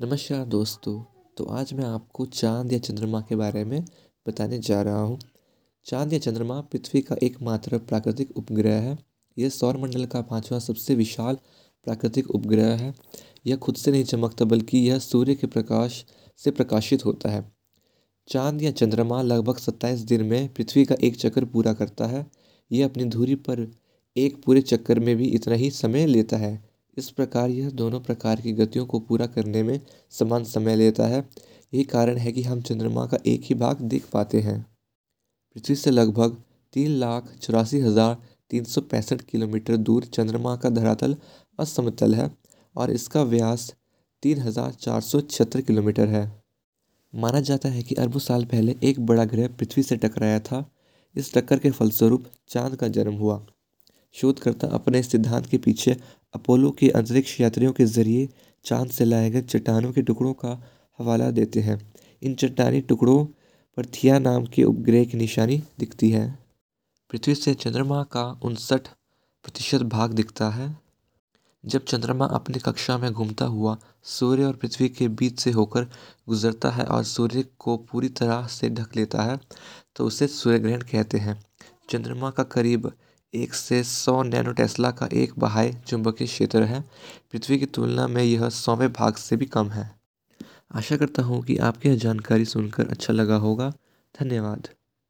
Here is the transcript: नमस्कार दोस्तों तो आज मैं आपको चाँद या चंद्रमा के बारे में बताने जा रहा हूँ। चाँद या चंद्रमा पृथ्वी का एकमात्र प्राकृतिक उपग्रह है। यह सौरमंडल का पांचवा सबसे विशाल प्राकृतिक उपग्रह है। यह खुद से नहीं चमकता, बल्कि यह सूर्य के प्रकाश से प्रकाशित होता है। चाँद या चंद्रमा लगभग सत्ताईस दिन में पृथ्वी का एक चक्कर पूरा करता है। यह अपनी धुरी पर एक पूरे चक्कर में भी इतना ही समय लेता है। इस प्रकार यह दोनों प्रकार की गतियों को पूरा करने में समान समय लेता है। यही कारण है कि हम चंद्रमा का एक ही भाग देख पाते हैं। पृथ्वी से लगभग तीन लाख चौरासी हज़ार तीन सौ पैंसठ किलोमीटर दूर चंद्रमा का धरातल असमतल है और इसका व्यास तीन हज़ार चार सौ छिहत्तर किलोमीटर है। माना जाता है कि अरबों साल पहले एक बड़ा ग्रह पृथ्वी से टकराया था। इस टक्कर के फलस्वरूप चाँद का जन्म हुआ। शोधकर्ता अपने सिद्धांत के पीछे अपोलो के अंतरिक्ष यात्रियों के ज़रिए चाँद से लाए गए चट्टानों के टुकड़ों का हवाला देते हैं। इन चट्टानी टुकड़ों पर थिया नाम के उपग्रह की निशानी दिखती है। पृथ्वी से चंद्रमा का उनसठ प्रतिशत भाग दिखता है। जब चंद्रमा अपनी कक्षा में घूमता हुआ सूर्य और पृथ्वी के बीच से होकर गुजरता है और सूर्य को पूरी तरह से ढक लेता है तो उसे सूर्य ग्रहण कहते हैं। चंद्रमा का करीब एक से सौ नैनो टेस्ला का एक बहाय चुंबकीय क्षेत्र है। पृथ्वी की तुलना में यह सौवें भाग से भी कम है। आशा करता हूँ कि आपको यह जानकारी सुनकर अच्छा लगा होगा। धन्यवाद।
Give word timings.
नमस्कार 0.00 0.44
दोस्तों 0.44 1.04
तो 1.36 1.44
आज 1.44 1.72
मैं 1.72 1.84
आपको 1.84 2.26
चाँद 2.26 2.72
या 2.72 2.78
चंद्रमा 2.78 3.20
के 3.20 3.36
बारे 3.36 3.64
में 3.64 3.84
बताने 4.28 4.58
जा 4.58 4.82
रहा 4.82 5.00
हूँ। 5.00 5.18
चाँद 5.86 6.12
या 6.12 6.18
चंद्रमा 6.18 6.60
पृथ्वी 6.60 7.00
का 7.00 7.16
एकमात्र 7.22 7.78
प्राकृतिक 7.78 8.36
उपग्रह 8.36 8.74
है। 8.74 8.98
यह 9.38 9.48
सौरमंडल 9.48 10.06
का 10.06 10.20
पांचवा 10.20 10.58
सबसे 10.58 10.94
विशाल 10.94 11.34
प्राकृतिक 11.84 12.30
उपग्रह 12.30 12.76
है। 12.76 12.94
यह 13.46 13.56
खुद 13.56 13.74
से 13.74 13.90
नहीं 13.90 14.04
चमकता, 14.04 14.44
बल्कि 14.44 14.78
यह 14.78 14.98
सूर्य 14.98 15.34
के 15.34 15.46
प्रकाश 15.46 16.04
से 16.36 16.50
प्रकाशित 16.50 17.04
होता 17.04 17.30
है। 17.30 17.52
चाँद 18.28 18.62
या 18.62 18.70
चंद्रमा 18.70 19.22
लगभग 19.22 19.56
सत्ताईस 19.56 20.00
दिन 20.00 20.22
में 20.22 20.54
पृथ्वी 20.54 20.84
का 20.84 20.94
एक 20.94 21.16
चक्कर 21.16 21.44
पूरा 21.44 21.72
करता 21.72 22.06
है। 22.06 22.30
यह 22.72 22.84
अपनी 22.84 23.04
धुरी 23.04 23.34
पर 23.34 23.72
एक 24.16 24.44
पूरे 24.44 24.60
चक्कर 24.60 24.98
में 24.98 25.16
भी 25.16 25.26
इतना 25.26 25.54
ही 25.54 25.70
समय 25.70 26.06
लेता 26.06 26.36
है। 26.36 26.67
इस 26.98 27.10
प्रकार 27.10 27.50
यह 27.50 27.70
दोनों 27.70 28.00
प्रकार 28.00 28.40
की 28.40 28.52
गतियों 28.52 28.86
को 28.86 28.98
पूरा 29.00 29.26
करने 29.26 29.62
में 29.62 29.80
समान 30.12 30.44
समय 30.44 30.76
लेता 30.76 31.06
है। 31.06 31.18
यही 31.18 31.82
कारण 31.84 32.16
है 32.16 32.32
कि 32.32 32.42
हम 32.42 32.62
चंद्रमा 32.62 33.04
का 33.06 33.18
एक 33.26 33.42
ही 33.44 33.54
भाग 33.54 33.80
देख 33.84 34.06
पाते 34.12 34.40
हैं। 34.40 34.60
पृथ्वी 35.56 35.76
से 35.76 35.90
लगभग 35.90 36.36
तीन 36.74 36.90
लाख 36.90 37.32
चौरासी 37.42 37.80
हज़ार 37.80 38.16
तीन 38.50 38.64
सौ 38.64 38.80
पैंसठ 38.80 39.20
किलोमीटर 39.22 39.76
दूर 39.78 40.04
चंद्रमा 40.06 40.54
का 40.56 40.70
धरातल 40.70 41.16
असमतल 41.58 42.14
है 42.14 42.30
और 42.76 42.90
इसका 42.90 43.22
व्यास 43.24 43.72
तीन 44.22 44.38
हज़ार 44.38 44.72
चार 44.72 45.00
सौ 45.00 45.20
छिहत्तर 45.20 45.60
किलोमीटर 45.60 46.08
है। 46.08 46.24
माना 47.12 47.40
जाता 47.40 47.68
है 47.68 47.82
कि 47.82 47.94
अरबों 47.94 48.20
साल 48.20 48.44
पहले 48.44 48.74
एक 48.82 49.00
बड़ा 49.06 49.24
ग्रह 49.26 49.48
पृथ्वी 49.48 49.82
से 49.82 49.96
टकराया 49.96 50.40
था। 50.40 50.64
इस 51.16 51.32
टक्कर 51.34 51.58
के 51.58 51.70
फलस्वरूप 51.70 52.26
चाँद 52.48 52.76
का 52.76 52.88
जन्म 52.88 53.14
हुआ। 53.14 53.44
शोधकर्ता 54.14 54.66
अपने 54.68 55.02
सिद्धांत 55.02 55.46
के 55.46 55.58
पीछे 55.58 55.96
अपोलो 56.34 56.70
के 56.70 56.88
अंतरिक्ष 56.90 57.40
यात्रियों 57.40 57.72
के 57.72 57.84
ज़रिए 57.84 58.28
चाँद 58.64 58.90
से 58.90 59.04
लाए 59.04 59.30
गए 59.30 59.42
चट्टानों 59.42 59.92
के 59.92 60.02
टुकड़ों 60.02 60.32
का 60.32 60.50
हवाला 60.98 61.30
देते 61.30 61.60
हैं। 61.60 61.80
इन 62.22 62.34
चट्टानी 62.34 62.80
टुकड़ों 62.80 63.24
पर 63.78 63.86
थिया 63.86 64.18
नाम 64.18 64.46
के 64.46 64.64
उपग्रह 64.64 65.04
की 65.04 65.18
निशानी 65.18 65.62
दिखती 65.78 66.10
है। 66.10 66.26
पृथ्वी 67.10 67.34
से 67.34 67.54
चंद्रमा 67.54 68.02
का 68.02 68.24
उनसठ 68.44 68.88
प्रतिशत 69.44 69.82
भाग 69.86 70.12
दिखता 70.12 70.48
है। 70.50 70.76
जब 71.64 71.84
चंद्रमा 71.84 72.24
अपनी 72.24 72.58
कक्षा 72.58 72.98
में 72.98 73.10
घूमता 73.12 73.44
हुआ 73.46 73.76
सूर्य 74.06 74.44
और 74.44 74.56
पृथ्वी 74.56 74.88
के 74.88 75.08
बीच 75.08 75.40
से 75.40 75.50
होकर 75.50 75.84
गुजरता 76.28 76.70
है 76.70 76.84
और 76.84 77.04
सूर्य 77.04 77.44
को 77.58 77.76
पूरी 77.90 78.08
तरह 78.08 78.46
से 78.46 78.70
ढक 78.70 78.96
लेता 78.96 79.22
है 79.22 79.38
तो 79.96 80.04
उसे 80.04 80.26
सूर्य 80.26 80.58
ग्रहण 80.58 80.82
कहते 80.82 81.18
हैं। 81.18 81.40
चंद्रमा 81.90 82.30
का 82.30 82.42
करीब 82.42 82.92
एक 83.34 83.54
से 83.54 83.82
सौ 83.84 84.22
नैनो 84.22 84.52
टेस्ला 84.52 84.90
का 84.90 85.08
एक 85.12 85.32
बहाय 85.38 85.72
चुंबकीय 85.86 86.26
क्षेत्र 86.28 86.62
है। 86.62 86.80
पृथ्वी 87.32 87.58
की 87.58 87.66
तुलना 87.66 88.06
में 88.08 88.22
यह 88.22 88.48
सौवें 88.48 88.92
भाग 88.92 89.14
से 89.14 89.36
भी 89.36 89.46
कम 89.46 89.70
है। 89.70 89.90
आशा 90.74 90.96
करता 90.96 91.22
हूँ 91.22 91.42
कि 91.42 91.56
आपको 91.56 91.88
यह 91.88 91.96
जानकारी 91.96 92.44
सुनकर 92.44 92.88
अच्छा 92.88 93.12
लगा 93.12 93.36
होगा। 93.36 93.72
धन्यवाद। 94.20 94.68